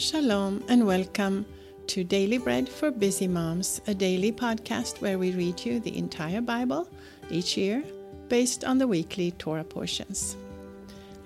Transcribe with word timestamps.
Shalom 0.00 0.64
and 0.66 0.86
welcome 0.86 1.44
to 1.88 2.04
Daily 2.04 2.38
Bread 2.38 2.70
for 2.70 2.90
Busy 2.90 3.28
Moms, 3.28 3.82
a 3.86 3.92
daily 3.92 4.32
podcast 4.32 5.02
where 5.02 5.18
we 5.18 5.32
read 5.32 5.62
you 5.62 5.78
the 5.78 5.94
entire 5.94 6.40
Bible 6.40 6.88
each 7.28 7.58
year 7.58 7.84
based 8.30 8.64
on 8.64 8.78
the 8.78 8.86
weekly 8.86 9.32
Torah 9.32 9.62
portions. 9.62 10.38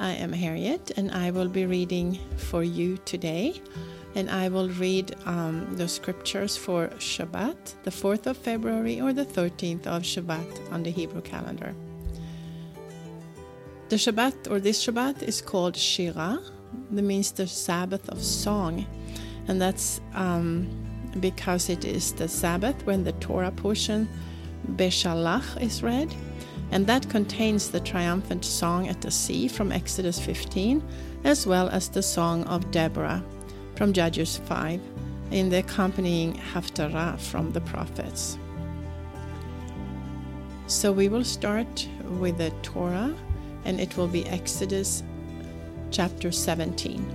I 0.01 0.15
am 0.15 0.33
Harriet 0.33 0.91
and 0.97 1.13
I 1.13 1.31
will 1.31 1.47
be 1.47 1.67
reading 1.67 2.19
for 2.37 2.65
you 2.65 2.97
today. 3.05 3.63
And 4.17 4.29
I 4.29 4.49
will 4.49 4.71
read 4.71 5.15
um, 5.25 5.77
the 5.77 5.87
scriptures 5.87 6.57
for 6.57 6.89
Shabbat, 6.99 7.85
the 7.85 7.93
4th 7.93 8.27
of 8.27 8.37
February 8.37 9.01
or 9.01 9.13
the 9.13 9.25
13th 9.25 9.87
of 9.87 10.03
Shevat 10.03 10.73
on 10.73 10.83
the 10.83 10.91
Hebrew 10.91 11.23
calendar. 11.23 11.77
The 13.89 13.97
Shabbat 13.97 14.51
or 14.51 14.59
this 14.59 14.85
Shabbat 14.85 15.23
is 15.23 15.41
called 15.41 15.77
Shira, 15.77 16.43
the 16.91 17.47
Sabbath 17.47 18.09
of 18.09 18.23
song, 18.23 18.87
and 19.49 19.61
that's 19.61 20.01
um, 20.15 20.69
because 21.21 21.69
it 21.69 21.85
is 21.85 22.13
the 22.13 22.29
Sabbath 22.29 22.85
when 22.87 23.05
the 23.05 23.13
Torah 23.13 23.51
portion 23.51 24.09
Beshalach 24.77 25.61
is 25.61 25.83
read, 25.83 26.15
and 26.71 26.87
that 26.87 27.09
contains 27.11 27.71
the 27.71 27.81
triumphant 27.81 28.45
song 28.45 28.89
at 28.89 29.01
the 29.01 29.11
sea 29.11 29.49
from 29.49 29.71
Exodus 29.73 30.19
15, 30.19 30.83
as 31.25 31.47
well 31.47 31.69
as 31.69 31.89
the 31.89 32.03
song 32.03 32.45
of 32.45 32.71
Deborah 32.71 33.23
from 33.77 33.93
Judges 33.93 34.39
5, 34.39 34.81
in 35.31 35.49
the 35.51 35.59
accompanying 35.59 36.35
Haftarah 36.53 37.19
from 37.19 37.53
the 37.53 37.61
prophets. 37.63 38.39
So 40.67 40.93
we 40.93 41.09
will 41.09 41.25
start 41.25 41.89
with 42.19 42.39
the 42.39 42.51
Torah, 42.63 43.15
and 43.65 43.81
it 43.81 43.97
will 43.97 44.09
be 44.09 44.27
Exodus 44.27 45.03
chapter 45.95 46.33
17. 46.33 47.07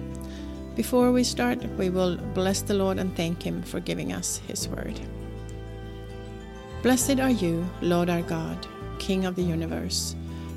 Before 0.78 1.12
we 1.12 1.22
start, 1.22 1.62
we 1.78 1.90
will 1.90 2.16
bless 2.34 2.62
the 2.62 2.74
Lord 2.74 2.98
and 2.98 3.14
thank 3.14 3.44
Him 3.44 3.62
for 3.62 3.82
giving 3.82 4.14
us 4.14 4.38
His 4.48 4.70
word. 4.70 4.98
Blessed 6.82 7.20
are 7.20 7.30
you, 7.30 7.68
Lord 7.82 8.10
our 8.10 8.22
God, 8.22 8.58
King 8.98 9.26
of 9.26 9.36
the 9.36 9.44
universe, 9.44 10.16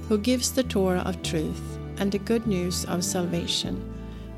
who 0.09 0.19
gives 0.19 0.53
the 0.53 0.62
Torah 0.62 1.03
of 1.05 1.20
truth 1.25 1.78
and 1.98 2.12
the 2.12 2.20
good 2.20 2.47
news 2.47 2.84
of 2.84 3.05
salvation 3.05 3.83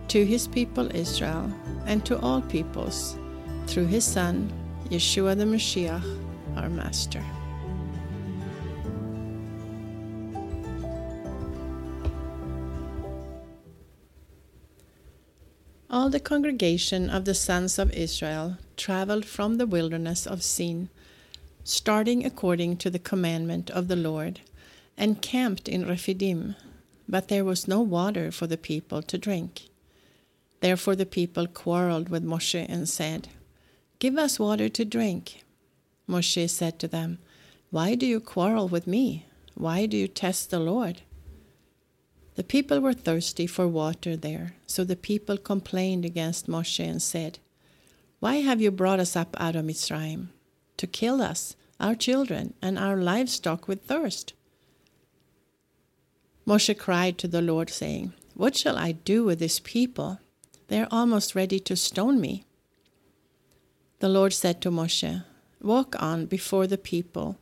to 0.08 0.24
His 0.24 0.46
people 0.46 0.88
Israel 0.96 1.52
and 1.84 2.06
to 2.06 2.18
all 2.20 2.40
peoples 2.40 3.18
through 3.66 3.86
His 3.86 4.04
Son, 4.06 4.50
Yeshua 4.88 5.36
the 5.36 5.44
Mashiach, 5.44 6.02
our 6.56 6.70
Master. 6.70 7.22
All 15.94 16.10
the 16.10 16.18
congregation 16.18 17.08
of 17.08 17.24
the 17.24 17.36
sons 17.36 17.78
of 17.78 17.92
Israel 17.92 18.58
traveled 18.76 19.24
from 19.24 19.58
the 19.58 19.66
wilderness 19.66 20.26
of 20.26 20.42
Sin, 20.42 20.88
starting 21.62 22.26
according 22.26 22.78
to 22.78 22.90
the 22.90 22.98
commandment 22.98 23.70
of 23.70 23.86
the 23.86 23.94
Lord, 23.94 24.40
and 24.96 25.22
camped 25.22 25.68
in 25.68 25.86
Rephidim, 25.86 26.56
but 27.08 27.28
there 27.28 27.44
was 27.44 27.68
no 27.68 27.80
water 27.80 28.32
for 28.32 28.48
the 28.48 28.56
people 28.56 29.02
to 29.02 29.16
drink. 29.16 29.68
Therefore 30.58 30.96
the 30.96 31.06
people 31.06 31.46
quarreled 31.46 32.08
with 32.08 32.24
Moshe 32.24 32.66
and 32.68 32.88
said, 32.88 33.28
Give 34.00 34.18
us 34.18 34.40
water 34.40 34.68
to 34.68 34.84
drink. 34.84 35.44
Moshe 36.08 36.50
said 36.50 36.80
to 36.80 36.88
them, 36.88 37.18
Why 37.70 37.94
do 37.94 38.04
you 38.04 38.18
quarrel 38.18 38.66
with 38.66 38.88
me? 38.88 39.26
Why 39.54 39.86
do 39.86 39.96
you 39.96 40.08
test 40.08 40.50
the 40.50 40.58
Lord? 40.58 41.02
The 42.36 42.44
people 42.44 42.80
were 42.80 42.94
thirsty 42.94 43.46
for 43.46 43.68
water 43.68 44.16
there, 44.16 44.56
so 44.66 44.82
the 44.82 44.96
people 44.96 45.36
complained 45.36 46.04
against 46.04 46.48
Moshe 46.48 46.80
and 46.80 47.00
said, 47.00 47.38
Why 48.18 48.36
have 48.36 48.60
you 48.60 48.72
brought 48.72 48.98
us 48.98 49.14
up 49.14 49.36
out 49.38 49.54
of 49.54 49.64
Mitzrayim? 49.64 50.28
To 50.78 50.86
kill 50.88 51.22
us, 51.22 51.54
our 51.78 51.94
children, 51.94 52.54
and 52.60 52.76
our 52.76 52.96
livestock 52.96 53.68
with 53.68 53.84
thirst. 53.84 54.32
Moshe 56.44 56.76
cried 56.76 57.18
to 57.18 57.28
the 57.28 57.42
Lord, 57.42 57.70
saying, 57.70 58.12
What 58.34 58.56
shall 58.56 58.76
I 58.76 58.92
do 58.92 59.22
with 59.22 59.38
this 59.38 59.60
people? 59.60 60.18
They 60.66 60.80
are 60.80 60.88
almost 60.90 61.36
ready 61.36 61.60
to 61.60 61.76
stone 61.76 62.20
me. 62.20 62.44
The 64.00 64.08
Lord 64.08 64.32
said 64.32 64.60
to 64.62 64.72
Moshe, 64.72 65.24
Walk 65.62 65.94
on 66.02 66.26
before 66.26 66.66
the 66.66 66.78
people, 66.78 67.38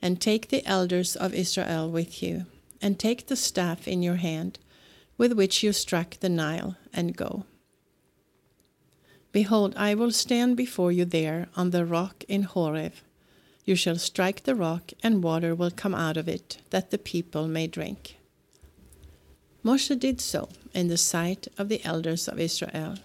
and 0.00 0.20
take 0.20 0.48
the 0.48 0.64
elders 0.64 1.16
of 1.16 1.34
Israel 1.34 1.90
with 1.90 2.22
you 2.22 2.46
and 2.80 2.98
take 2.98 3.26
the 3.26 3.36
staff 3.36 3.86
in 3.88 4.02
your 4.02 4.16
hand, 4.16 4.58
with 5.18 5.32
which 5.32 5.62
you 5.62 5.72
struck 5.72 6.18
the 6.20 6.28
Nile, 6.28 6.76
and 6.92 7.16
go. 7.16 7.44
Behold, 9.32 9.74
I 9.76 9.94
will 9.94 10.12
stand 10.12 10.56
before 10.56 10.92
you 10.92 11.04
there 11.04 11.48
on 11.56 11.70
the 11.70 11.84
rock 11.84 12.24
in 12.28 12.42
Horeb. 12.42 12.94
You 13.64 13.76
shall 13.76 13.98
strike 13.98 14.44
the 14.44 14.54
rock, 14.54 14.92
and 15.02 15.22
water 15.22 15.54
will 15.54 15.70
come 15.70 15.94
out 15.94 16.16
of 16.16 16.28
it, 16.28 16.58
that 16.70 16.90
the 16.90 16.98
people 16.98 17.46
may 17.46 17.66
drink. 17.66 18.16
Moshe 19.64 19.98
did 19.98 20.20
so 20.20 20.48
in 20.72 20.88
the 20.88 20.96
sight 20.96 21.48
of 21.58 21.68
the 21.68 21.84
elders 21.84 22.28
of 22.28 22.38
Israel. 22.38 22.96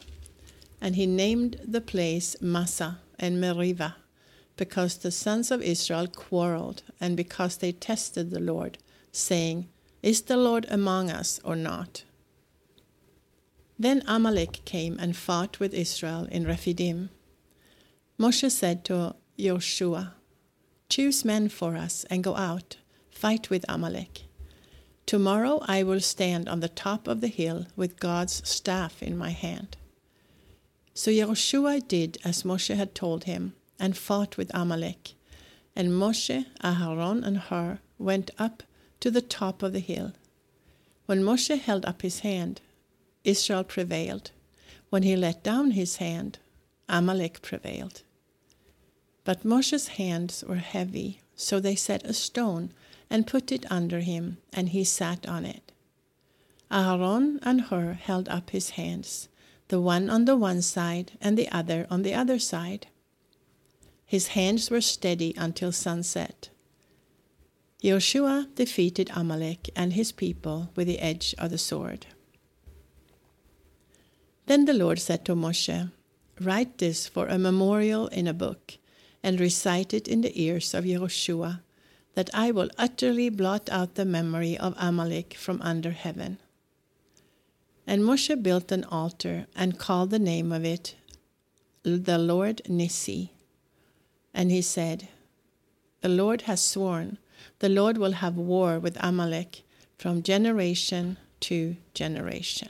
And 0.79 0.95
he 0.95 1.05
named 1.05 1.59
the 1.65 1.81
place 1.81 2.35
Massa 2.39 2.99
and 3.17 3.41
Meribah, 3.41 3.95
because 4.57 4.97
the 4.97 5.11
sons 5.11 5.49
of 5.49 5.61
Israel 5.61 6.07
quarreled, 6.07 6.83
and 6.99 7.17
because 7.17 7.57
they 7.57 7.71
tested 7.71 8.29
the 8.29 8.39
Lord 8.39 8.77
saying, 9.11 9.69
Is 10.01 10.23
the 10.23 10.37
Lord 10.37 10.65
among 10.69 11.09
us 11.09 11.39
or 11.43 11.55
not? 11.55 12.03
Then 13.77 14.03
Amalek 14.07 14.61
came 14.65 14.97
and 14.99 15.15
fought 15.15 15.59
with 15.59 15.73
Israel 15.73 16.27
in 16.31 16.45
Rephidim. 16.45 17.09
Moshe 18.19 18.51
said 18.51 18.85
to 18.85 19.15
Joshua, 19.39 20.13
Choose 20.89 21.25
men 21.25 21.49
for 21.49 21.75
us 21.75 22.05
and 22.09 22.23
go 22.23 22.35
out, 22.35 22.77
fight 23.09 23.49
with 23.49 23.65
Amalek. 23.67 24.25
Tomorrow 25.05 25.63
I 25.67 25.83
will 25.83 25.99
stand 25.99 26.47
on 26.47 26.59
the 26.59 26.69
top 26.69 27.07
of 27.07 27.21
the 27.21 27.27
hill 27.27 27.65
with 27.75 27.99
God's 27.99 28.47
staff 28.47 29.01
in 29.01 29.17
my 29.17 29.31
hand. 29.31 29.77
So 30.93 31.11
Joshua 31.11 31.79
did 31.79 32.17
as 32.23 32.43
Moshe 32.43 32.75
had 32.75 32.93
told 32.93 33.23
him 33.23 33.53
and 33.79 33.97
fought 33.97 34.37
with 34.37 34.51
Amalek. 34.53 35.15
And 35.75 35.89
Moshe, 35.89 36.45
Aharon, 36.63 37.25
and 37.25 37.37
Hur 37.37 37.79
went 37.97 38.29
up 38.37 38.63
to 39.01 39.11
the 39.11 39.21
top 39.21 39.61
of 39.61 39.73
the 39.73 39.79
hill. 39.79 40.13
When 41.07 41.23
Moshe 41.23 41.59
held 41.59 41.85
up 41.85 42.01
his 42.01 42.19
hand, 42.19 42.61
Israel 43.23 43.63
prevailed. 43.63 44.31
When 44.89 45.03
he 45.03 45.15
let 45.15 45.43
down 45.43 45.71
his 45.71 45.97
hand, 45.97 46.39
Amalek 46.87 47.41
prevailed. 47.41 48.03
But 49.23 49.43
Moshe's 49.43 49.89
hands 49.99 50.43
were 50.47 50.55
heavy, 50.55 51.19
so 51.35 51.59
they 51.59 51.75
set 51.75 52.05
a 52.05 52.13
stone 52.13 52.71
and 53.09 53.27
put 53.27 53.51
it 53.51 53.69
under 53.69 53.99
him, 53.99 54.37
and 54.53 54.69
he 54.69 54.83
sat 54.83 55.27
on 55.27 55.45
it. 55.45 55.71
Aaron 56.71 57.39
and 57.43 57.61
Hur 57.61 57.93
held 57.93 58.29
up 58.29 58.51
his 58.51 58.71
hands, 58.71 59.27
the 59.67 59.81
one 59.81 60.09
on 60.09 60.25
the 60.25 60.37
one 60.37 60.61
side 60.61 61.11
and 61.19 61.37
the 61.37 61.49
other 61.49 61.85
on 61.89 62.03
the 62.03 62.13
other 62.13 62.39
side. 62.39 62.87
His 64.05 64.27
hands 64.27 64.69
were 64.71 64.81
steady 64.81 65.33
until 65.37 65.71
sunset. 65.71 66.49
Joshua 67.83 68.47
defeated 68.53 69.09
Amalek 69.15 69.69
and 69.75 69.93
his 69.93 70.11
people 70.11 70.69
with 70.75 70.85
the 70.85 70.99
edge 70.99 71.33
of 71.39 71.49
the 71.49 71.57
sword. 71.57 72.05
Then 74.45 74.65
the 74.65 74.73
Lord 74.73 74.99
said 74.99 75.25
to 75.25 75.35
Moshe, 75.35 75.91
Write 76.39 76.77
this 76.77 77.07
for 77.07 77.27
a 77.27 77.39
memorial 77.39 78.07
in 78.07 78.27
a 78.27 78.33
book, 78.33 78.77
and 79.23 79.39
recite 79.39 79.93
it 79.93 80.07
in 80.07 80.21
the 80.21 80.41
ears 80.41 80.73
of 80.73 80.85
Joshua, 80.85 81.61
that 82.13 82.29
I 82.33 82.51
will 82.51 82.69
utterly 82.77 83.29
blot 83.29 83.69
out 83.69 83.95
the 83.95 84.05
memory 84.05 84.57
of 84.57 84.75
Amalek 84.77 85.33
from 85.33 85.61
under 85.61 85.91
heaven. 85.91 86.37
And 87.87 88.03
Moshe 88.03 88.41
built 88.43 88.71
an 88.71 88.83
altar 88.83 89.47
and 89.55 89.79
called 89.79 90.11
the 90.11 90.19
name 90.19 90.51
of 90.51 90.65
it 90.65 90.95
the 91.83 92.17
Lord 92.19 92.61
Nissi. 92.69 93.31
And 94.33 94.51
he 94.51 94.61
said, 94.61 95.07
The 96.01 96.09
Lord 96.09 96.41
has 96.43 96.61
sworn 96.61 97.17
the 97.59 97.69
Lord 97.69 97.97
will 97.97 98.13
have 98.13 98.35
war 98.35 98.79
with 98.79 98.97
Amalek 98.99 99.63
from 99.97 100.23
generation 100.23 101.17
to 101.41 101.75
generation. 101.93 102.69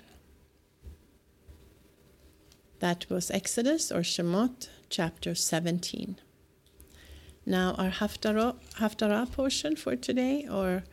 That 2.80 3.06
was 3.10 3.30
Exodus 3.30 3.92
or 3.92 4.02
Shemot 4.02 4.68
chapter 4.90 5.36
17. 5.36 6.18
Now, 7.46 7.74
our 7.78 7.90
Haftarah, 7.90 8.56
Haftarah 8.80 9.32
portion 9.32 9.76
for 9.76 9.96
today, 9.96 10.48
or 10.50 10.84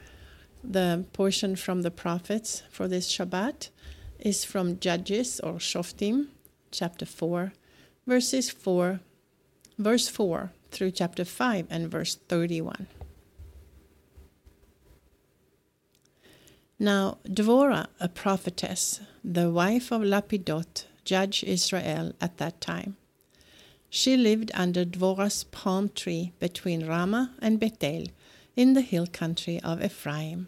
the 0.63 1.05
portion 1.13 1.57
from 1.57 1.83
the 1.83 1.91
prophets 1.91 2.63
for 2.71 2.89
this 2.89 3.11
Shabbat, 3.11 3.71
is 4.19 4.45
from 4.45 4.79
Judges 4.81 5.41
or 5.41 5.55
Shoftim, 5.55 6.29
chapter 6.71 7.07
4, 7.07 7.53
verses 8.07 8.51
4, 8.51 9.01
verse 9.79 10.09
4 10.09 10.51
through 10.71 10.91
chapter 10.91 11.25
5 11.25 11.67
and 11.71 11.91
verse 11.91 12.17
31. 12.29 12.87
Now 16.81 17.19
Dvorah, 17.25 17.89
a 17.99 18.09
prophetess, 18.09 19.01
the 19.25 19.51
wife 19.51 19.91
of 19.91 20.03
Lapidot, 20.03 20.85
judge 21.05 21.43
Israel 21.43 22.13
at 22.21 22.39
that 22.39 22.61
time. 22.61 22.97
She 23.91 24.17
lived 24.17 24.53
under 24.55 24.85
Dvorah's 24.85 25.43
palm 25.43 25.89
tree 25.89 26.33
between 26.39 26.87
Ramah 26.87 27.35
and 27.41 27.59
Bethel 27.59 28.05
in 28.55 28.75
the 28.75 28.83
hill 28.83 29.09
country 29.09 29.61
of 29.61 29.83
Ephraim. 29.85 30.47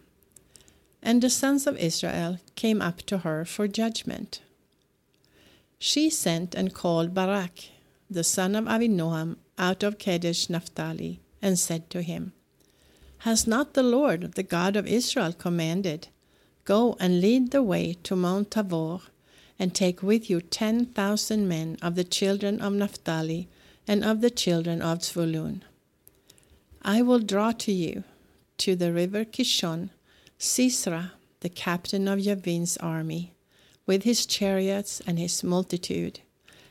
And 1.02 1.20
the 1.20 1.30
sons 1.30 1.66
of 1.66 1.76
Israel 1.78 2.38
came 2.54 2.80
up 2.80 2.98
to 3.06 3.18
her 3.18 3.44
for 3.44 3.66
judgment. 3.66 4.40
She 5.80 6.10
sent 6.10 6.54
and 6.54 6.72
called 6.72 7.12
Barak, 7.12 7.70
the 8.08 8.22
son 8.22 8.54
of 8.54 8.66
Avinoam, 8.66 9.36
out 9.58 9.82
of 9.82 9.98
Kadesh 9.98 10.48
Naphtali, 10.48 11.18
and 11.42 11.58
said 11.58 11.90
to 11.90 12.02
him, 12.02 12.34
Has 13.18 13.48
not 13.48 13.74
the 13.74 13.82
Lord, 13.82 14.34
the 14.34 14.42
God 14.44 14.76
of 14.76 14.86
Israel, 14.86 15.32
commanded, 15.32 16.08
Go 16.76 16.96
and 17.00 17.20
lead 17.20 17.50
the 17.50 17.64
way 17.64 17.96
to 18.04 18.14
Mount 18.14 18.52
Tabor, 18.52 19.00
and 19.58 19.74
take 19.74 20.04
with 20.04 20.30
you 20.30 20.40
ten 20.40 20.86
thousand 20.86 21.48
men 21.48 21.76
of 21.82 21.96
the 21.96 22.04
children 22.04 22.60
of 22.60 22.72
Naphtali 22.72 23.48
and 23.88 24.04
of 24.04 24.20
the 24.20 24.30
children 24.30 24.80
of 24.80 25.00
Zvulun? 25.00 25.62
I 26.82 27.02
will 27.02 27.18
draw 27.18 27.50
to 27.50 27.72
you, 27.72 28.04
to 28.58 28.76
the 28.76 28.92
river 28.92 29.24
Kishon, 29.24 29.90
Sisra, 30.38 31.10
the 31.40 31.48
captain 31.48 32.06
of 32.06 32.20
Yavin's 32.20 32.76
army, 32.76 33.32
with 33.84 34.04
his 34.04 34.24
chariots 34.24 35.02
and 35.08 35.18
his 35.18 35.42
multitude, 35.42 36.20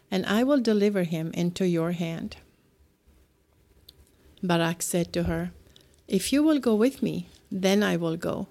and 0.10 0.25
I 0.25 0.45
will 0.45 0.62
deliver 0.62 1.04
him 1.04 1.31
into 1.34 1.68
your 1.68 1.92
hand. 1.92 2.38
Barak 4.42 4.81
said 4.81 5.12
to 5.12 5.24
her, 5.24 5.52
If 6.07 6.31
you 6.31 6.42
will 6.42 6.60
go 6.60 6.74
with 6.74 7.04
me, 7.04 7.28
then 7.52 7.84
I 7.84 7.98
will 7.98 8.16
go. 8.16 8.48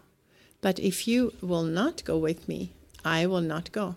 But 0.61 0.79
if 0.79 1.07
you 1.07 1.33
will 1.41 1.63
not 1.63 2.05
go 2.05 2.19
with 2.19 2.49
me, 2.49 2.73
I 3.05 3.27
will 3.27 3.41
not 3.41 3.71
go. 3.73 3.97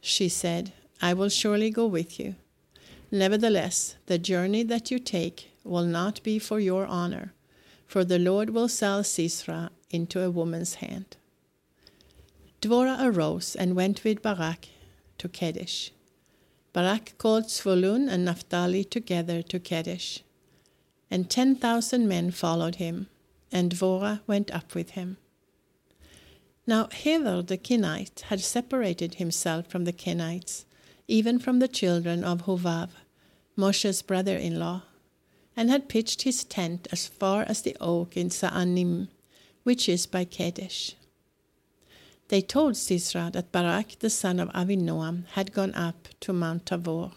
She 0.00 0.28
said, 0.28 0.72
I 1.02 1.14
will 1.14 1.28
surely 1.28 1.70
go 1.70 1.86
with 1.86 2.20
you. 2.20 2.36
Nevertheless, 3.10 3.96
the 4.06 4.18
journey 4.18 4.62
that 4.64 4.90
you 4.90 4.98
take 4.98 5.50
will 5.64 5.84
not 5.84 6.22
be 6.22 6.38
for 6.38 6.60
your 6.60 6.86
honor, 6.86 7.32
for 7.86 8.04
the 8.04 8.18
Lord 8.18 8.50
will 8.50 8.68
sell 8.68 9.02
Sisera 9.02 9.70
into 9.90 10.22
a 10.22 10.30
woman's 10.30 10.74
hand. 10.74 11.16
Dvorah 12.60 12.98
arose 13.00 13.56
and 13.56 13.74
went 13.74 14.04
with 14.04 14.22
Barak 14.22 14.68
to 15.18 15.28
Kadesh. 15.28 15.92
Barak 16.72 17.16
called 17.18 17.44
Zvulun 17.44 18.08
and 18.08 18.24
Naphtali 18.24 18.84
together 18.84 19.42
to 19.42 19.58
Kadesh, 19.58 20.22
and 21.10 21.30
ten 21.30 21.56
thousand 21.56 22.08
men 22.08 22.30
followed 22.30 22.76
him, 22.76 23.08
and 23.50 23.72
Dvorah 23.72 24.20
went 24.26 24.50
up 24.54 24.74
with 24.74 24.90
him. 24.90 25.16
Now 26.68 26.88
Heber 26.88 27.40
the 27.40 27.56
Kenite 27.56 28.24
had 28.26 28.40
separated 28.40 29.14
himself 29.14 29.68
from 29.68 29.86
the 29.86 29.92
Kenites, 29.92 30.66
even 31.06 31.38
from 31.38 31.60
the 31.60 31.66
children 31.66 32.22
of 32.22 32.42
Hovav, 32.42 32.90
Moshe's 33.56 34.02
brother 34.02 34.36
in 34.36 34.58
law, 34.58 34.82
and 35.56 35.70
had 35.70 35.88
pitched 35.88 36.22
his 36.22 36.44
tent 36.44 36.86
as 36.92 37.06
far 37.06 37.44
as 37.44 37.62
the 37.62 37.74
oak 37.80 38.18
in 38.18 38.28
Sa'anim, 38.28 39.08
which 39.62 39.88
is 39.88 40.04
by 40.04 40.26
Kadesh. 40.26 40.94
They 42.28 42.42
told 42.42 42.74
Sisra 42.74 43.32
that 43.32 43.50
Barak 43.50 44.00
the 44.00 44.10
son 44.10 44.38
of 44.38 44.50
Avinoam 44.50 45.24
had 45.28 45.54
gone 45.54 45.74
up 45.74 46.08
to 46.20 46.34
Mount 46.34 46.66
Tabor. 46.66 47.12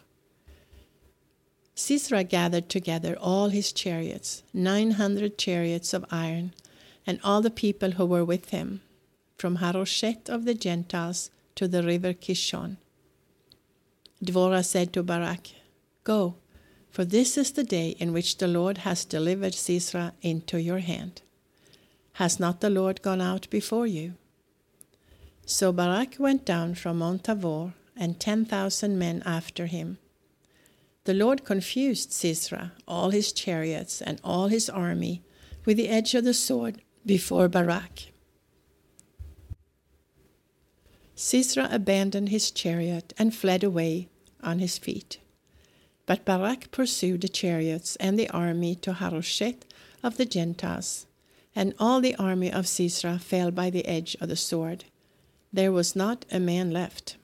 Sisra 1.76 2.24
gathered 2.24 2.70
together 2.70 3.18
all 3.20 3.50
his 3.50 3.74
chariots, 3.74 4.44
nine 4.54 4.92
hundred 4.92 5.38
chariots 5.38 5.94
of 5.94 6.06
iron, 6.10 6.54
and 7.06 7.20
all 7.22 7.42
the 7.42 7.52
people 7.52 7.92
who 7.92 8.06
were 8.06 8.24
with 8.24 8.52
him, 8.52 8.80
from 9.42 9.56
Harosheth 9.56 10.30
of 10.30 10.46
the 10.46 10.54
Gentiles 10.54 11.32
to 11.56 11.68
the 11.68 11.82
river 11.82 12.14
Kishon. 12.14 12.78
Dvorah 14.24 14.64
said 14.64 14.94
to 14.94 15.02
Barak, 15.02 15.48
Go, 16.04 16.36
for 16.92 17.04
this 17.04 17.40
is 17.40 17.52
the 17.52 17.64
day 17.64 17.90
in 17.98 18.14
which 18.14 18.38
the 18.38 18.48
Lord 18.48 18.78
has 18.80 19.04
delivered 19.04 19.56
Sisera 19.56 20.14
into 20.22 20.62
your 20.62 20.78
hand. 20.78 21.24
Has 22.14 22.40
not 22.40 22.62
the 22.62 22.70
Lord 22.70 23.02
gone 23.02 23.20
out 23.20 23.50
before 23.50 23.88
you? 23.88 24.14
So 25.48 25.72
Barak 25.72 26.18
went 26.20 26.46
down 26.46 26.76
from 26.76 27.00
Mount 27.00 27.24
Tabor, 27.24 27.74
and 27.98 28.20
ten 28.20 28.46
thousand 28.46 29.00
men 29.00 29.24
after 29.26 29.66
him. 29.66 29.98
The 31.06 31.16
Lord 31.16 31.46
confused 31.46 32.12
Sisera, 32.12 32.74
all 32.88 33.10
his 33.10 33.32
chariots, 33.32 34.04
and 34.04 34.22
all 34.24 34.50
his 34.50 34.70
army 34.70 35.24
with 35.66 35.78
the 35.78 35.90
edge 35.90 36.14
of 36.14 36.26
the 36.26 36.36
sword 36.36 36.84
before 37.08 37.50
Barak. 37.50 38.11
Sisera 41.16 41.68
abandoned 41.72 42.30
his 42.30 42.52
chariot 42.52 43.14
and 43.18 43.36
fled 43.36 43.64
away 43.64 44.08
on 44.42 44.60
his 44.60 44.78
feet. 44.78 45.20
But 46.06 46.26
Barak 46.26 46.72
pursued 46.72 47.22
the 47.22 47.30
chariots 47.30 47.96
and 47.98 48.18
the 48.18 48.30
army 48.30 48.76
to 48.76 48.94
Harosheth 48.94 49.66
of 50.04 50.18
the 50.18 50.26
Gentiles, 50.26 51.06
and 51.56 51.74
all 51.80 52.02
the 52.02 52.16
army 52.16 52.52
of 52.52 52.68
Sisera 52.68 53.20
fell 53.20 53.52
by 53.52 53.70
the 53.70 53.86
edge 53.86 54.16
of 54.20 54.30
the 54.30 54.36
sword 54.36 54.86
there 55.54 55.72
was 55.72 55.96
not 55.96 56.26
a 56.32 56.40
man 56.40 56.72
left. 56.72 57.18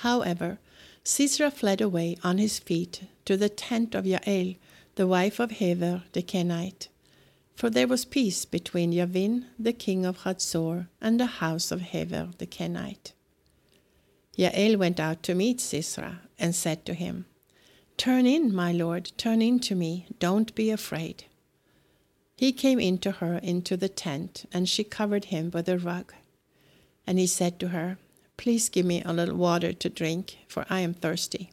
However, 0.00 0.58
Sisera 1.04 1.50
fled 1.50 1.80
away 1.80 2.16
on 2.22 2.38
his 2.38 2.58
feet 2.58 3.02
to 3.24 3.36
the 3.36 3.48
tent 3.48 3.94
of 3.94 4.06
Jael, 4.06 4.54
the 4.94 5.06
wife 5.06 5.38
of 5.38 5.52
Heber 5.52 6.04
the 6.12 6.22
Kenite, 6.22 6.88
for 7.58 7.68
there 7.70 7.88
was 7.88 8.04
peace 8.04 8.44
between 8.44 8.92
Yavin, 8.92 9.44
the 9.58 9.72
king 9.72 10.06
of 10.06 10.22
Hazor, 10.22 10.88
and 11.00 11.18
the 11.18 11.40
house 11.42 11.72
of 11.72 11.80
Heber 11.80 12.28
the 12.38 12.46
Kenite. 12.46 13.14
Jael 14.36 14.78
went 14.78 15.00
out 15.00 15.24
to 15.24 15.34
meet 15.34 15.60
Sisera 15.60 16.20
and 16.38 16.54
said 16.54 16.86
to 16.86 16.94
him, 16.94 17.26
Turn 17.96 18.26
in, 18.26 18.54
my 18.54 18.70
lord, 18.70 19.10
turn 19.16 19.42
in 19.42 19.58
to 19.58 19.74
me, 19.74 20.06
don't 20.20 20.54
be 20.54 20.70
afraid. 20.70 21.24
He 22.36 22.52
came 22.52 22.78
into 22.78 23.10
her 23.10 23.38
into 23.38 23.76
the 23.76 23.88
tent, 23.88 24.44
and 24.52 24.68
she 24.68 24.84
covered 24.84 25.24
him 25.24 25.50
with 25.52 25.68
a 25.68 25.78
rug. 25.78 26.14
And 27.08 27.18
he 27.18 27.26
said 27.26 27.58
to 27.58 27.68
her, 27.70 27.98
Please 28.36 28.68
give 28.68 28.86
me 28.86 29.02
a 29.04 29.12
little 29.12 29.36
water 29.36 29.72
to 29.72 29.88
drink, 29.88 30.38
for 30.46 30.64
I 30.70 30.78
am 30.78 30.94
thirsty. 30.94 31.50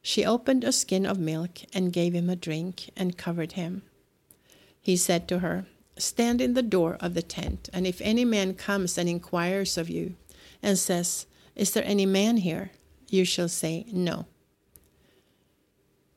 She 0.00 0.24
opened 0.24 0.64
a 0.64 0.72
skin 0.72 1.04
of 1.04 1.18
milk 1.18 1.58
and 1.74 1.92
gave 1.92 2.14
him 2.14 2.30
a 2.30 2.36
drink 2.36 2.88
and 2.96 3.18
covered 3.18 3.52
him. 3.52 3.82
He 4.88 4.96
said 4.96 5.28
to 5.28 5.40
her, 5.40 5.66
Stand 5.98 6.40
in 6.40 6.54
the 6.54 6.62
door 6.62 6.96
of 6.98 7.12
the 7.12 7.20
tent, 7.20 7.68
and 7.74 7.86
if 7.86 8.00
any 8.00 8.24
man 8.24 8.54
comes 8.54 8.96
and 8.96 9.06
inquires 9.06 9.76
of 9.76 9.90
you, 9.90 10.16
and 10.62 10.78
says, 10.78 11.26
Is 11.54 11.72
there 11.72 11.84
any 11.84 12.06
man 12.06 12.38
here? 12.38 12.70
you 13.10 13.26
shall 13.26 13.50
say, 13.50 13.84
No. 13.92 14.24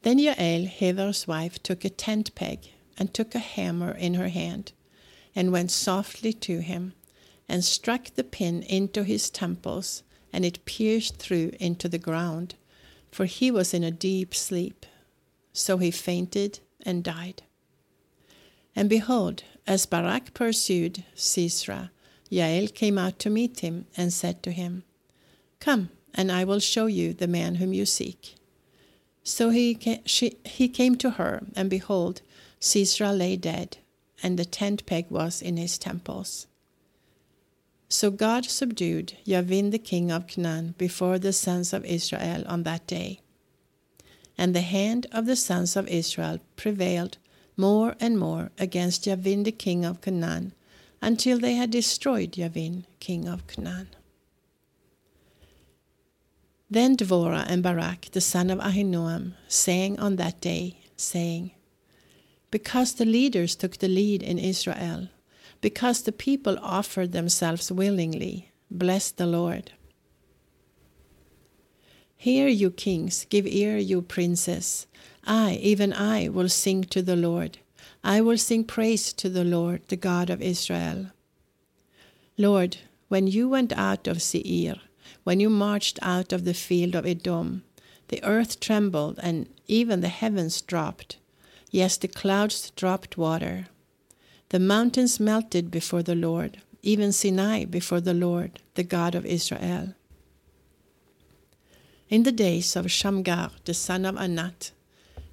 Then 0.03 0.19
Jael, 0.19 0.67
Heber's 0.67 1.27
wife, 1.27 1.61
took 1.61 1.83
a 1.83 1.89
tent 1.89 2.33
peg 2.33 2.69
and 2.97 3.13
took 3.13 3.35
a 3.35 3.39
hammer 3.39 3.91
in 3.91 4.13
her 4.13 4.29
hand, 4.29 4.71
and 5.35 5.51
went 5.51 5.69
softly 5.71 6.31
to 6.31 6.61
him 6.61 6.93
and 7.49 7.65
struck 7.65 8.05
the 8.15 8.23
pin 8.23 8.63
into 8.63 9.03
his 9.03 9.29
temples, 9.29 10.03
and 10.31 10.45
it 10.45 10.63
pierced 10.63 11.17
through 11.17 11.51
into 11.59 11.89
the 11.89 11.99
ground, 11.99 12.55
for 13.11 13.25
he 13.25 13.51
was 13.51 13.73
in 13.73 13.83
a 13.83 13.91
deep 13.91 14.33
sleep. 14.33 14.85
So 15.51 15.77
he 15.77 15.91
fainted 15.91 16.61
and 16.85 17.03
died. 17.03 17.43
And 18.75 18.89
behold, 18.89 19.43
as 19.67 19.85
Barak 19.85 20.33
pursued 20.33 21.03
Sisera, 21.15 21.91
Yael 22.31 22.73
came 22.73 22.97
out 22.97 23.19
to 23.19 23.29
meet 23.29 23.59
him 23.59 23.85
and 23.97 24.13
said 24.13 24.41
to 24.43 24.51
him, 24.51 24.83
Come, 25.59 25.89
and 26.13 26.31
I 26.31 26.43
will 26.43 26.59
show 26.59 26.85
you 26.85 27.13
the 27.13 27.27
man 27.27 27.55
whom 27.55 27.73
you 27.73 27.85
seek. 27.85 28.35
So 29.23 29.49
he, 29.49 30.01
she, 30.05 30.37
he 30.45 30.67
came 30.67 30.95
to 30.97 31.11
her, 31.11 31.43
and 31.55 31.69
behold, 31.69 32.21
Sisera 32.59 33.11
lay 33.11 33.35
dead, 33.35 33.77
and 34.23 34.37
the 34.37 34.45
tent 34.45 34.85
peg 34.85 35.07
was 35.09 35.41
in 35.41 35.57
his 35.57 35.77
temples. 35.77 36.47
So 37.89 38.09
God 38.09 38.45
subdued 38.45 39.17
Yavin 39.25 39.71
the 39.71 39.77
king 39.77 40.11
of 40.11 40.27
Canaan 40.27 40.75
before 40.77 41.19
the 41.19 41.33
sons 41.33 41.73
of 41.73 41.83
Israel 41.83 42.43
on 42.47 42.63
that 42.63 42.87
day. 42.87 43.19
And 44.37 44.55
the 44.55 44.61
hand 44.61 45.07
of 45.11 45.25
the 45.25 45.35
sons 45.35 45.75
of 45.75 45.87
Israel 45.89 46.39
prevailed 46.55 47.17
more 47.61 47.95
and 47.99 48.17
more 48.17 48.49
against 48.57 49.05
Yavin 49.05 49.43
the 49.45 49.51
king 49.51 49.85
of 49.85 50.01
Canaan 50.01 50.53
until 51.01 51.37
they 51.39 51.53
had 51.53 51.69
destroyed 51.69 52.31
Yavin 52.31 52.85
king 52.99 53.27
of 53.27 53.45
Canaan. 53.45 53.89
Then 56.69 56.97
Dvorah 56.97 57.45
and 57.47 57.61
Barak 57.61 58.09
the 58.11 58.21
son 58.21 58.49
of 58.49 58.59
Ahinoam 58.59 59.33
sang 59.47 59.99
on 59.99 60.15
that 60.15 60.41
day, 60.41 60.79
saying, 60.95 61.51
Because 62.49 62.95
the 62.95 63.05
leaders 63.05 63.55
took 63.55 63.77
the 63.77 63.87
lead 63.99 64.23
in 64.23 64.39
Israel, 64.39 65.09
because 65.59 66.01
the 66.01 66.11
people 66.27 66.57
offered 66.61 67.11
themselves 67.11 67.71
willingly. 67.71 68.51
Bless 68.71 69.11
the 69.11 69.27
Lord. 69.27 69.73
Hear, 72.15 72.47
you 72.47 72.71
kings, 72.71 73.25
give 73.29 73.45
ear, 73.45 73.77
you 73.77 74.01
princes. 74.01 74.87
I, 75.25 75.53
even 75.61 75.93
I, 75.93 76.29
will 76.29 76.49
sing 76.49 76.83
to 76.85 77.01
the 77.01 77.15
Lord. 77.15 77.59
I 78.03 78.21
will 78.21 78.37
sing 78.37 78.63
praise 78.63 79.13
to 79.13 79.29
the 79.29 79.43
Lord, 79.43 79.81
the 79.87 79.95
God 79.95 80.29
of 80.29 80.41
Israel. 80.41 81.07
Lord, 82.37 82.77
when 83.09 83.27
you 83.27 83.47
went 83.49 83.73
out 83.73 84.07
of 84.07 84.21
Seir, 84.21 84.75
when 85.23 85.39
you 85.39 85.49
marched 85.49 85.99
out 86.01 86.33
of 86.33 86.45
the 86.45 86.53
field 86.53 86.95
of 86.95 87.05
Edom. 87.05 87.63
The 88.07 88.23
earth 88.23 88.59
trembled, 88.59 89.19
and 89.21 89.47
even 89.67 90.01
the 90.01 90.09
heavens 90.09 90.61
dropped. 90.61 91.17
Yes, 91.69 91.97
the 91.97 92.07
clouds 92.07 92.71
dropped 92.71 93.17
water. 93.17 93.67
The 94.49 94.59
mountains 94.59 95.19
melted 95.19 95.71
before 95.71 96.03
the 96.03 96.15
Lord, 96.15 96.61
even 96.81 97.11
Sinai 97.11 97.65
before 97.65 98.01
the 98.01 98.13
Lord, 98.13 98.59
the 98.75 98.83
God 98.83 99.15
of 99.15 99.25
Israel. 99.25 99.93
In 102.09 102.23
the 102.23 102.33
days 102.33 102.75
of 102.75 102.91
Shamgar, 102.91 103.51
the 103.63 103.73
son 103.73 104.05
of 104.05 104.17
Anat, 104.17 104.71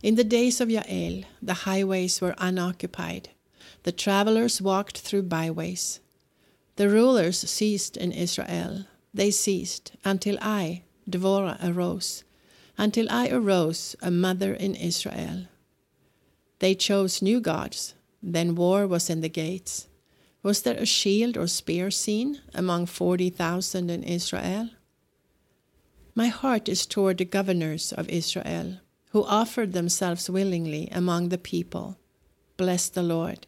in 0.03 0.15
the 0.15 0.25
days 0.25 0.61
of 0.61 0.69
Yael, 0.69 1.25
the 1.43 1.65
highways 1.65 2.21
were 2.21 2.35
unoccupied. 2.39 3.31
The 3.83 3.93
travelers 3.93 4.63
walked 4.63 4.99
through 4.99 5.23
byways. 5.23 6.01
The 6.77 6.89
rulers 6.89 7.39
ceased 7.39 7.97
in 7.97 8.13
Israel. 8.13 8.85
They 9.13 9.31
ceased 9.31 9.93
until 10.05 10.39
I, 10.41 10.83
Devorah, 11.11 11.59
arose, 11.63 12.23
until 12.77 13.11
I 13.11 13.29
arose, 13.29 13.97
a 14.01 14.11
mother 14.11 14.55
in 14.55 14.75
Israel. 14.75 15.47
They 16.61 16.75
chose 16.75 17.23
new 17.23 17.41
gods. 17.41 17.95
Then 18.23 18.55
war 18.55 18.87
was 18.87 19.09
in 19.11 19.21
the 19.21 19.29
gates. 19.29 19.89
Was 20.43 20.63
there 20.63 20.77
a 20.77 20.87
shield 20.87 21.37
or 21.37 21.47
spear 21.47 21.91
seen 21.91 22.41
among 22.55 22.87
forty 22.87 23.31
thousand 23.31 23.91
in 23.91 24.03
Israel? 24.03 24.71
My 26.15 26.29
heart 26.29 26.69
is 26.69 26.87
toward 26.87 27.19
the 27.19 27.25
governors 27.25 27.93
of 27.93 28.09
Israel, 28.09 28.79
who 29.11 29.25
offered 29.25 29.73
themselves 29.73 30.29
willingly 30.29 30.89
among 30.93 31.29
the 31.29 31.39
people. 31.39 31.97
Bless 32.57 32.89
the 32.89 33.03
Lord. 33.03 33.47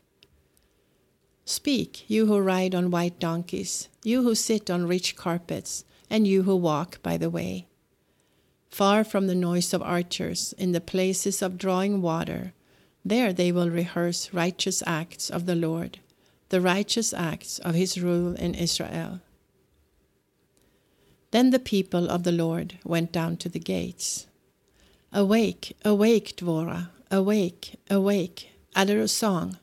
Speak, 1.45 2.09
you 2.09 2.27
who 2.27 2.39
ride 2.39 2.75
on 2.75 2.91
white 2.91 3.19
donkeys, 3.19 3.89
you 4.05 4.23
who 4.23 4.35
sit 4.35 4.71
on 4.71 4.87
rich 4.87 5.17
carpets, 5.17 5.85
and 6.09 6.27
you 6.27 6.45
who 6.45 6.57
walk 6.57 7.03
by 7.03 7.17
the 7.17 7.31
way. 7.31 7.67
Far 8.71 9.03
from 9.03 9.27
the 9.27 9.35
noise 9.35 9.75
of 9.75 9.83
archers, 9.83 10.55
in 10.57 10.73
the 10.73 10.81
places 10.81 11.43
of 11.43 11.59
drawing 11.59 12.01
water, 12.01 12.53
there 13.05 13.33
they 13.33 13.51
will 13.51 13.69
rehearse 13.69 14.33
righteous 14.33 14.83
acts 14.87 15.29
of 15.29 15.47
the 15.47 15.57
Lord, 15.57 15.99
the 16.51 16.61
righteous 16.61 17.13
acts 17.13 17.59
of 17.59 17.75
his 17.75 18.01
rule 18.01 18.35
in 18.35 18.55
Israel. 18.55 19.21
Then 21.33 21.51
the 21.51 21.59
people 21.59 22.09
of 22.09 22.23
the 22.23 22.33
Lord 22.33 22.79
went 22.85 23.13
down 23.13 23.37
to 23.39 23.49
the 23.49 23.59
gates. 23.59 24.27
Awake, 25.13 25.77
awake, 25.85 26.37
Dvorah, 26.37 26.89
awake, 27.11 27.77
awake, 27.91 28.51
utter 28.77 29.01
a 29.01 29.09
song 29.09 29.59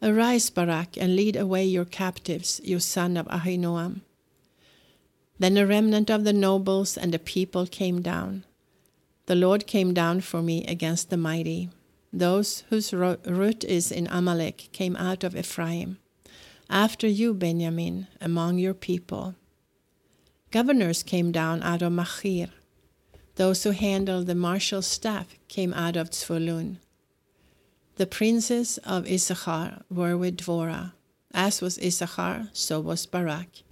Arise, 0.00 0.48
Barak, 0.48 0.96
and 0.96 1.16
lead 1.16 1.34
away 1.34 1.64
your 1.64 1.84
captives, 1.84 2.60
you 2.62 2.78
son 2.78 3.16
of 3.16 3.26
Ahinoam. 3.26 4.02
Then 5.40 5.56
a 5.56 5.66
remnant 5.66 6.08
of 6.08 6.22
the 6.22 6.32
nobles 6.32 6.96
and 6.96 7.12
the 7.12 7.18
people 7.18 7.66
came 7.66 8.00
down. 8.00 8.44
The 9.26 9.34
Lord 9.34 9.66
came 9.66 9.92
down 9.92 10.20
for 10.20 10.40
me 10.40 10.64
against 10.66 11.10
the 11.10 11.16
mighty. 11.16 11.70
Those 12.12 12.62
whose 12.70 12.92
root 12.92 13.64
is 13.64 13.90
in 13.90 14.06
Amalek 14.06 14.68
came 14.72 14.96
out 14.96 15.24
of 15.24 15.36
Ephraim. 15.36 15.98
After 16.70 17.08
you, 17.08 17.34
Benjamin, 17.34 18.06
among 18.20 18.58
your 18.58 18.74
people. 18.74 19.34
Governors 20.50 21.02
came 21.02 21.32
down 21.32 21.62
out 21.62 21.82
of 21.82 21.92
Machir. 21.92 22.48
Those 23.38 23.62
who 23.62 23.70
handled 23.70 24.26
the 24.26 24.34
marshal's 24.34 24.88
staff 24.88 25.38
came 25.46 25.72
out 25.72 25.94
of 25.94 26.10
Tzvolun. 26.10 26.78
The 27.94 28.04
princes 28.04 28.78
of 28.78 29.06
Issachar 29.06 29.84
were 29.88 30.18
with 30.18 30.38
Dvorah. 30.38 30.94
As 31.32 31.60
was 31.60 31.78
Issachar, 31.78 32.48
so 32.52 32.80
was 32.80 33.06
Barak. 33.06 33.62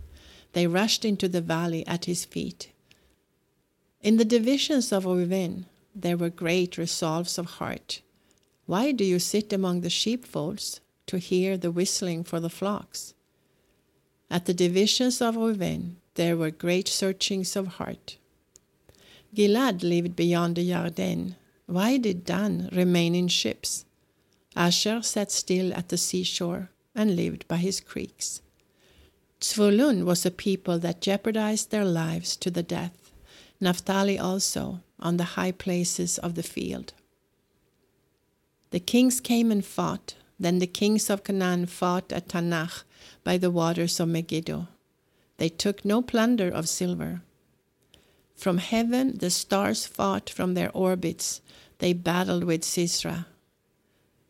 They 0.53 0.69
rushed 0.69 1.05
into 1.05 1.29
the 1.29 1.41
valley 1.41 1.85
at 1.85 2.05
his 2.05 2.25
feet. 2.25 2.71
In 4.03 4.19
the 4.19 4.25
divisions 4.25 4.93
of 4.93 5.05
Reuben 5.05 5.67
there 5.97 6.17
were 6.17 6.31
great 6.31 6.79
resolves 6.79 7.37
of 7.37 7.59
heart. 7.59 8.03
Why 8.67 8.93
do 8.93 9.03
you 9.03 9.19
sit 9.19 9.53
among 9.53 9.81
the 9.81 9.91
sheepfolds 9.91 10.81
to 11.09 11.19
hear 11.19 11.57
the 11.57 11.73
whistling 11.73 12.23
for 12.23 12.39
the 12.39 12.57
flocks? 12.59 13.15
At 14.31 14.47
the 14.47 14.55
divisions 14.55 15.21
of 15.21 15.35
Reuben 15.35 15.97
there 16.15 16.37
were 16.37 16.53
great 16.53 16.87
searchings 16.87 17.57
of 17.57 17.67
heart. 17.79 18.19
Gilad 19.37 19.83
lived 19.83 20.17
beyond 20.17 20.57
the 20.57 20.71
Yarden. 20.71 21.35
Why 21.67 21.99
did 21.99 22.25
Dan 22.25 22.71
remain 22.73 23.15
in 23.15 23.29
ships? 23.29 23.85
Asher 24.57 25.03
sat 25.03 25.31
still 25.31 25.75
at 25.75 25.91
the 25.91 25.99
seashore 25.99 26.71
and 26.95 27.15
lived 27.15 27.47
by 27.47 27.59
his 27.59 27.79
creeks. 27.79 28.41
Zvulun 29.39 30.07
was 30.07 30.25
a 30.25 30.31
people 30.31 30.79
that 30.79 31.03
jeopardized 31.03 31.71
their 31.71 31.85
lives 31.85 32.35
to 32.37 32.51
the 32.51 32.63
death, 32.63 33.13
Naphtali 33.61 34.19
also, 34.19 34.81
on 34.99 35.19
the 35.19 35.37
high 35.37 35.53
places 35.53 36.17
of 36.17 36.35
the 36.35 36.43
field. 36.43 36.95
The 38.71 38.81
kings 38.81 39.21
came 39.21 39.53
and 39.53 39.63
fought. 39.63 40.15
Then 40.41 40.61
the 40.61 40.67
kings 40.67 41.11
of 41.11 41.25
Canaan 41.25 41.67
fought 41.67 42.11
at 42.11 42.29
Taanach 42.29 42.85
by 43.23 43.37
the 43.37 43.51
waters 43.51 44.01
of 44.01 44.09
Megiddo. 44.09 44.69
They 45.37 45.51
took 45.51 45.85
no 45.85 46.01
plunder 46.01 46.49
of 46.49 46.71
silver. 46.71 47.21
From 48.37 48.59
heaven 48.59 49.17
the 49.19 49.31
stars 49.31 49.87
fought 49.87 50.31
from 50.31 50.55
their 50.55 50.71
orbits. 50.73 51.41
They 51.79 51.93
battled 51.93 52.45
with 52.45 52.63
Sisra. 52.63 53.27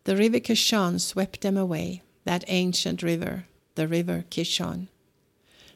The 0.04 0.16
river 0.16 0.40
Kishon 0.40 1.00
swept 1.00 1.40
them 1.40 1.56
away, 1.56 2.02
that 2.24 2.44
ancient 2.46 3.02
river, 3.02 3.46
the 3.74 3.88
river 3.88 4.24
Kishon. 4.30 4.88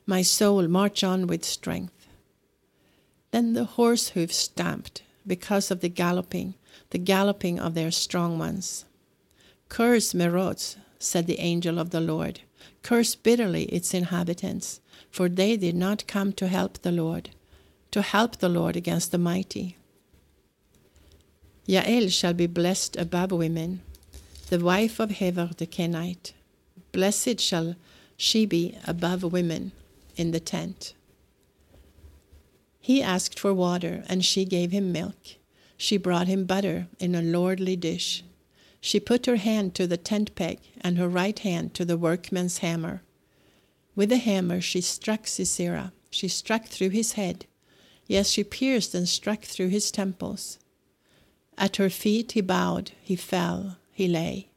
My 0.06 0.22
soul, 0.22 0.68
march 0.68 1.04
on 1.04 1.26
with 1.26 1.44
strength. 1.44 2.08
Then 3.32 3.52
the 3.52 3.64
horse 3.64 4.10
hoofs 4.10 4.37
stamped 4.37 5.02
because 5.26 5.70
of 5.70 5.80
the 5.80 5.88
galloping, 5.88 6.54
the 6.90 6.99
galloping 6.99 7.58
of 7.58 7.75
their 7.75 7.90
strong 7.90 8.38
ones. 8.38 8.84
Curse 9.68 10.14
Meroz, 10.14 10.76
said 10.99 11.26
the 11.26 11.40
angel 11.40 11.78
of 11.78 11.90
the 11.90 12.00
Lord. 12.00 12.40
Curse 12.82 13.14
bitterly 13.14 13.64
its 13.64 13.94
inhabitants, 13.94 14.80
for 15.10 15.28
they 15.28 15.56
did 15.56 15.75
not 15.75 16.06
come 16.06 16.32
to 16.34 16.49
help 16.49 16.78
the 16.78 16.92
Lord, 16.92 17.30
to 17.90 18.02
help 18.02 18.37
the 18.37 18.49
Lord 18.49 18.76
against 18.76 19.12
the 19.12 19.18
mighty. 19.18 19.76
Yael 21.66 22.11
shall 22.11 22.35
be 22.35 22.47
blessed 22.47 22.97
above 22.97 23.32
women, 23.32 23.82
the 24.49 24.59
wife 24.59 24.99
of 24.99 25.11
Hever 25.11 25.50
the 25.56 25.66
Kenite. 25.66 26.32
Blessed 26.92 27.40
shall 27.40 27.76
she 28.16 28.47
be 28.47 28.76
above 28.87 29.23
women 29.23 29.73
in 30.16 30.32
the 30.32 30.40
tent. 30.40 30.94
He 32.80 33.02
asked 33.02 33.38
for 33.38 33.54
water, 33.54 34.02
and 34.09 34.25
she 34.25 34.44
gave 34.44 34.73
him 34.73 34.90
milk. 34.90 35.37
She 35.76 35.97
brought 35.97 36.26
him 36.26 36.44
butter 36.44 36.88
in 36.99 37.14
a 37.14 37.23
lordly 37.23 37.76
dish. 37.76 38.25
She 38.80 38.99
put 38.99 39.26
her 39.26 39.37
hand 39.37 39.75
to 39.75 39.87
the 39.87 39.97
tent 39.97 40.35
peg, 40.35 40.59
and 40.80 40.99
her 40.99 41.09
right 41.09 41.38
hand 41.38 41.75
to 41.75 41.85
the 41.85 41.99
workman's 41.99 42.59
hammer. 42.59 43.02
With 43.94 44.09
the 44.09 44.16
hammer 44.16 44.61
she 44.61 44.80
struck 44.80 45.26
Sisera. 45.26 45.92
She 46.11 46.26
struck 46.26 46.66
through 46.66 46.90
his 46.90 47.12
head. 47.12 47.47
Yes, 48.10 48.28
she 48.28 48.42
pierced 48.42 48.92
and 48.92 49.08
struck 49.08 49.42
through 49.42 49.68
his 49.68 49.92
temples. 49.92 50.58
At 51.56 51.76
her 51.76 51.88
feet 51.88 52.32
he 52.32 52.40
bowed, 52.40 52.90
he 53.00 53.14
fell, 53.14 53.76
he 53.92 54.08
lay. 54.08 54.48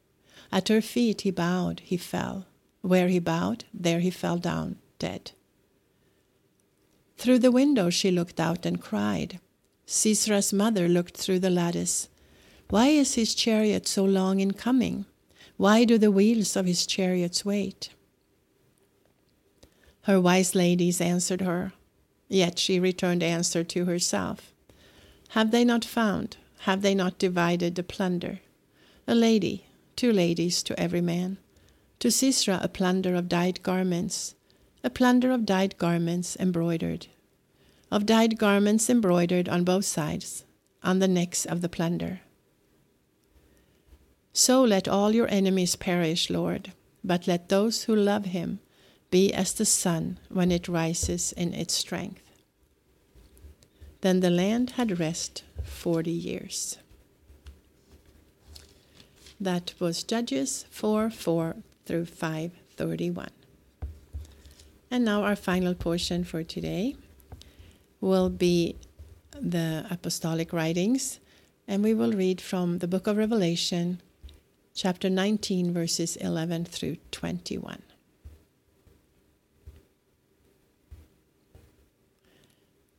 At 0.52 0.70
her 0.70 0.82
feet 0.82 1.22
he 1.22 1.30
bowed, 1.30 1.80
he 1.82 1.96
fell. 1.96 2.48
Where 2.82 3.10
he 3.10 3.20
bowed, 3.20 3.66
there 3.72 4.00
he 4.00 4.10
fell 4.10 4.40
down, 4.40 4.78
dead. 4.98 5.34
Through 7.16 7.38
the 7.38 7.52
window 7.52 7.92
she 7.92 8.10
looked 8.10 8.40
out 8.40 8.66
and 8.66 8.82
cried. 8.82 9.40
Sisera's 9.86 10.52
mother 10.52 10.88
looked 10.90 11.16
through 11.16 11.42
the 11.42 11.52
lattice. 11.52 12.10
Why 12.72 12.88
is 12.88 13.14
his 13.14 13.36
chariot 13.36 13.88
so 13.88 14.04
long 14.04 14.40
in 14.40 14.54
coming? 14.54 15.06
Why 15.58 15.86
do 15.86 16.00
the 16.00 16.10
wheels 16.10 16.56
of 16.56 16.66
his 16.66 16.88
chariots 16.88 17.46
wait? 17.46 17.92
Her 20.10 20.20
wise 20.20 20.56
ladies 20.56 21.00
answered 21.00 21.42
her. 21.42 21.74
Yet 22.28 22.58
she 22.58 22.80
returned 22.80 23.24
answer 23.24 23.64
to 23.64 23.86
herself. 23.86 24.54
Have 25.30 25.52
they 25.52 25.66
not 25.66 25.84
found? 25.84 26.38
Have 26.60 26.82
they 26.82 26.96
not 26.96 27.20
divided 27.20 27.76
the 27.76 27.84
plunder? 27.84 28.40
A 29.08 29.16
lady, 29.16 29.66
two 29.96 30.12
ladies 30.12 30.64
to 30.64 30.80
every 30.80 31.02
man. 31.02 31.38
To 32.00 32.12
Sisera 32.12 32.60
a 32.62 32.68
plunder 32.68 33.16
of 33.16 33.30
dyed 33.30 33.62
garments, 33.64 34.36
a 34.84 34.90
plunder 34.90 35.32
of 35.32 35.46
dyed 35.46 35.78
garments 35.78 36.36
embroidered, 36.40 37.08
of 37.92 38.06
dyed 38.06 38.38
garments 38.38 38.90
embroidered 38.90 39.48
on 39.48 39.64
both 39.64 39.86
sides, 39.86 40.46
on 40.84 41.00
the 41.00 41.08
necks 41.08 41.46
of 41.46 41.62
the 41.62 41.70
plunder. 41.70 42.22
So 44.34 44.64
let 44.64 44.88
all 44.88 45.14
your 45.14 45.28
enemies 45.30 45.76
perish, 45.76 46.30
Lord, 46.30 46.74
but 47.04 47.28
let 47.28 47.50
those 47.50 47.84
who 47.84 47.96
love 47.96 48.26
him 48.26 48.60
be 49.14 49.32
as 49.32 49.54
the 49.54 49.66
sun 49.66 50.18
when 50.30 50.52
it 50.52 50.68
rises 50.68 51.34
in 51.34 51.54
its 51.54 51.76
strength. 51.76 52.24
Then 54.02 54.22
the 54.22 54.32
land 54.32 54.72
had 54.72 55.00
rest 55.00 55.44
forty 55.64 56.18
years. 56.30 56.80
That 59.40 59.76
was 59.80 60.04
Judges 60.04 60.66
4 60.72 61.12
4 61.12 61.56
through 61.86 62.06
531. 62.06 63.30
And 64.90 65.06
now 65.06 65.24
our 65.24 65.36
final 65.36 65.76
portion 65.76 66.24
for 66.24 66.44
today. 66.44 66.96
will 68.02 68.30
be 68.30 68.76
the 69.40 69.86
apostolic 69.92 70.52
writings, 70.52 71.20
and 71.68 71.84
we 71.84 71.94
will 71.94 72.14
read 72.14 72.42
from 72.42 72.80
the 72.80 72.88
book 72.88 73.06
of 73.08 73.18
Revelation, 73.18 74.02
chapter 74.74 75.10
19, 75.10 75.72
verses 75.72 76.16
11 76.18 76.66
through 76.66 76.98
21. 77.12 77.93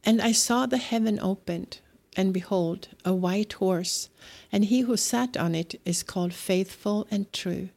And 0.04 0.20
I 0.20 0.32
saw 0.32 0.66
the 0.66 0.76
heaven 0.76 1.18
opened, 1.20 1.78
and 2.14 2.32
behold, 2.32 2.88
a 3.04 3.14
white 3.14 3.54
horse, 3.54 4.10
and 4.52 4.66
he 4.66 4.80
who 4.80 4.96
sat 4.96 5.36
on 5.36 5.54
it 5.54 5.80
is 5.84 6.02
called 6.02 6.34
Faithful 6.34 7.06
and 7.10 7.32
True, 7.32 7.70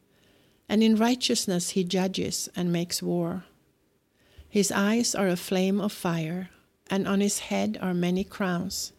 and 0.68 0.82
in 0.82 0.96
righteousness 0.96 1.70
he 1.70 1.84
judges 1.84 2.48
and 2.54 2.70
makes 2.70 3.02
war. 3.02 3.44
His 4.48 4.70
eyes 4.70 5.14
are 5.14 5.28
a 5.28 5.36
flame 5.36 5.80
of 5.80 5.92
fire, 5.92 6.50
and 6.90 7.08
on 7.08 7.20
his 7.20 7.38
head 7.38 7.78
are 7.80 7.94
many 7.94 8.24
crowns. 8.24 8.92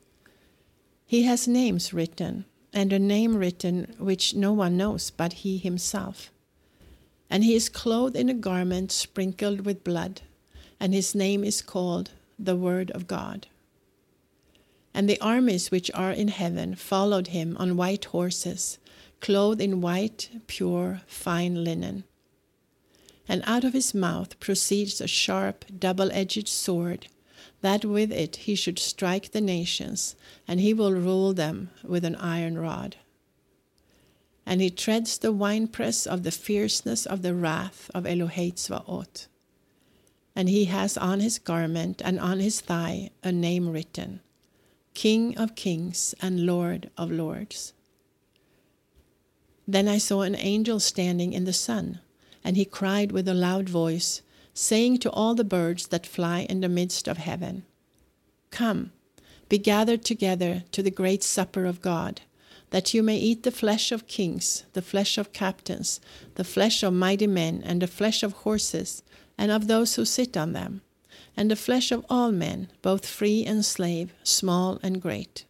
He 1.05 1.23
has 1.23 1.47
names 1.47 1.93
written, 1.93 2.45
and 2.73 2.91
a 2.91 2.99
name 2.99 3.35
written 3.35 3.95
which 3.99 4.35
no 4.35 4.53
one 4.53 4.77
knows 4.77 5.11
but 5.11 5.33
he 5.33 5.57
himself. 5.57 6.31
And 7.29 7.43
he 7.43 7.55
is 7.55 7.69
clothed 7.69 8.15
in 8.15 8.29
a 8.29 8.33
garment 8.33 8.91
sprinkled 8.91 9.61
with 9.61 9.83
blood, 9.83 10.21
and 10.79 10.93
his 10.93 11.13
name 11.13 11.43
is 11.43 11.61
called 11.61 12.11
the 12.39 12.55
Word 12.55 12.89
of 12.91 13.07
God. 13.07 13.47
And 14.93 15.09
the 15.09 15.21
armies 15.21 15.69
which 15.69 15.91
are 15.93 16.11
in 16.11 16.29
heaven 16.29 16.75
followed 16.75 17.27
him 17.27 17.55
on 17.59 17.77
white 17.77 18.05
horses, 18.05 18.79
clothed 19.21 19.61
in 19.61 19.81
white, 19.81 20.29
pure, 20.47 21.01
fine 21.05 21.63
linen 21.63 22.05
and 23.29 23.43
out 23.45 23.63
of 23.63 23.73
his 23.73 23.93
mouth 23.93 24.37
proceeds 24.39 24.99
a 24.99 25.07
sharp, 25.07 25.63
double 25.77 26.11
edged 26.11 26.47
sword, 26.47 27.07
that 27.61 27.85
with 27.85 28.11
it 28.11 28.37
he 28.37 28.55
should 28.55 28.79
strike 28.79 29.31
the 29.31 29.39
nations, 29.39 30.15
and 30.47 30.59
he 30.59 30.73
will 30.73 30.91
rule 30.91 31.31
them 31.33 31.69
with 31.83 32.03
an 32.03 32.15
iron 32.15 32.57
rod. 32.57 32.95
And 34.47 34.61
he 34.61 34.71
treads 34.71 35.19
the 35.19 35.31
winepress 35.31 36.07
of 36.07 36.23
the 36.23 36.31
fierceness 36.31 37.05
of 37.05 37.21
the 37.21 37.35
wrath 37.35 37.91
of 37.93 38.05
Elohei 38.05 38.51
Tzvaot. 38.51 39.27
And 40.39 40.47
he 40.47 40.65
has 40.71 40.95
on 40.95 41.19
his 41.19 41.37
garment 41.37 42.01
and 42.05 42.17
on 42.17 42.39
his 42.39 42.61
thigh 42.61 43.09
a 43.21 43.29
name 43.29 43.67
written 43.67 44.21
King 44.93 45.37
of 45.37 45.53
Kings 45.53 46.15
and 46.21 46.45
Lord 46.45 46.89
of 46.97 47.11
Lords. 47.11 47.73
Then 49.67 49.89
I 49.89 49.97
saw 49.97 50.21
an 50.21 50.37
angel 50.37 50.79
standing 50.79 51.33
in 51.33 51.43
the 51.43 51.51
sun 51.51 51.99
and 52.41 52.55
he 52.55 52.63
cried 52.63 53.11
with 53.11 53.27
a 53.27 53.33
loud 53.33 53.67
voice, 53.67 54.21
saying 54.53 54.99
to 54.99 55.11
all 55.11 55.35
the 55.35 55.43
birds 55.43 55.87
that 55.87 56.07
fly 56.07 56.47
in 56.49 56.61
the 56.61 56.69
midst 56.69 57.09
of 57.09 57.17
heaven, 57.17 57.65
Come, 58.49 58.93
be 59.49 59.57
gathered 59.57 60.05
together 60.05 60.63
to 60.71 60.81
the 60.81 60.89
great 60.89 61.21
supper 61.21 61.65
of 61.65 61.81
God, 61.81 62.21
that 62.71 62.93
you 62.93 63.01
may 63.01 63.17
eat 63.17 63.43
the 63.43 63.51
flesh 63.51 63.91
of 63.91 64.07
kings, 64.07 64.65
the 64.73 64.81
flesh 64.81 65.17
of 65.17 65.33
captains, 65.33 65.99
the 66.35 66.43
flesh 66.43 66.83
of 66.83 66.93
mighty 66.93 67.27
men, 67.27 67.61
and 67.65 67.81
the 67.81 67.87
flesh 67.87 68.23
of 68.23 68.33
horses, 68.33 69.03
and 69.37 69.51
of 69.51 69.67
those 69.67 69.95
who 69.95 70.05
sit 70.05 70.37
on 70.37 70.53
them, 70.53 70.81
and 71.35 71.49
the 71.49 71.55
flesh 71.55 71.91
of 71.91 72.05
all 72.09 72.31
men, 72.31 72.69
both 72.81 73.05
free 73.05 73.43
and 73.45 73.65
slave, 73.65 74.13
small 74.23 74.79
and 74.83 75.01
great. 75.01 75.45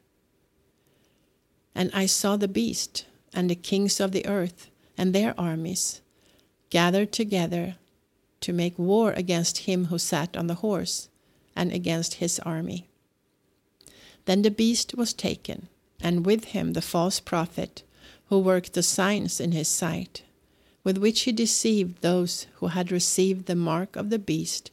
And 1.76 1.92
I 1.94 2.06
saw 2.06 2.38
the 2.38 2.48
beast, 2.48 3.06
and 3.34 3.50
the 3.50 3.56
kings 3.56 4.00
of 4.00 4.12
the 4.12 4.26
earth, 4.26 4.70
and 4.98 5.14
their 5.14 5.40
armies 5.40 6.02
gathered 6.70 7.12
together 7.12 7.76
to 8.42 8.54
make 8.54 8.78
war 8.78 9.12
against 9.14 9.60
him 9.60 9.86
who 9.86 9.98
sat 9.98 10.38
on 10.38 10.48
the 10.48 10.56
horse 10.56 11.10
and 11.56 11.72
against 11.72 12.16
his 12.16 12.40
army. 12.40 12.88
Then 14.26 14.44
the 14.44 14.52
beast 14.52 14.96
was 14.96 15.14
taken, 15.14 15.68
and 16.02 16.26
with 16.26 16.46
him 16.46 16.74
the 16.74 16.82
false 16.82 17.20
prophet, 17.20 17.84
who 18.28 18.40
worked 18.40 18.74
the 18.74 18.84
signs 18.84 19.40
in 19.40 19.52
his 19.52 19.68
sight, 19.68 20.24
with 20.84 20.98
which 20.98 21.22
he 21.22 21.32
deceived 21.32 22.02
those 22.02 22.48
who 22.56 22.68
had 22.68 22.92
received 22.92 23.46
the 23.46 23.56
mark 23.56 23.96
of 23.96 24.10
the 24.10 24.20
beast 24.20 24.72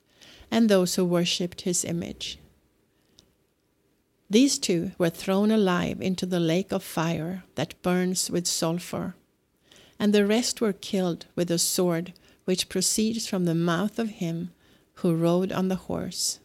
and 0.51 0.69
those 0.69 0.95
who 0.95 1.05
worshipped 1.05 1.63
his 1.63 1.85
image. 1.85 2.39
These 4.29 4.59
two 4.59 4.93
were 4.99 5.11
thrown 5.11 5.51
alive 5.51 6.01
into 6.01 6.27
the 6.27 6.41
lake 6.41 6.73
of 6.73 6.83
fire 6.83 7.45
that 7.55 7.81
burns 7.83 8.31
with 8.31 8.47
sulphur 8.47 9.15
and 9.99 10.13
the 10.13 10.27
rest 10.27 10.61
were 10.61 10.73
killed 10.73 11.27
with 11.35 11.51
a 11.51 11.59
sword 11.59 12.13
which 12.45 12.69
proceeds 12.69 13.27
from 13.27 13.45
the 13.45 13.55
mouth 13.55 13.99
of 13.99 14.11
him 14.11 14.51
who 14.97 15.15
rode 15.15 15.53
on 15.53 15.69
the 15.69 15.77
horse. 15.77 16.39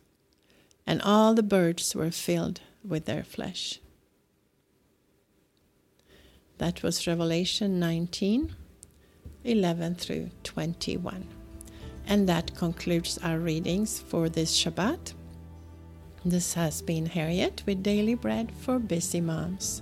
And 0.88 1.02
all 1.02 1.34
the 1.34 1.44
birds 1.44 1.96
were 1.96 2.12
filled 2.12 2.62
with 2.84 3.06
their 3.06 3.24
flesh. 3.24 3.80
That 6.62 6.84
was 6.84 7.08
Revelation 7.08 7.80
19 7.80 8.56
11 9.46 9.96
through 9.96 10.30
21. 10.44 11.28
And 12.06 12.30
that 12.30 12.56
concludes 12.56 13.18
our 13.24 13.40
readings 13.40 14.00
for 14.00 14.30
this 14.30 14.56
Shabbat. 14.56 15.14
This 16.24 16.54
has 16.54 16.84
been 16.84 17.08
Harriet 17.08 17.64
with 17.66 17.82
Daily 17.82 18.14
Bread 18.14 18.52
for 18.52 18.78
Busy 18.78 19.22
Moms 19.22 19.82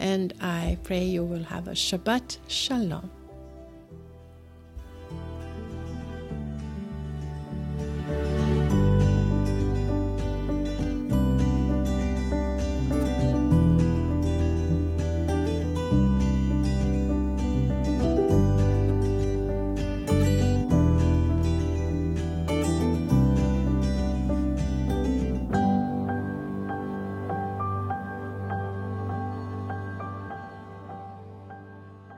and 0.00 0.34
I 0.40 0.78
pray 0.82 1.04
you 1.04 1.22
will 1.22 1.44
have 1.44 1.68
a 1.68 1.76
Shabbat 1.76 2.38
Shalom. 2.48 3.08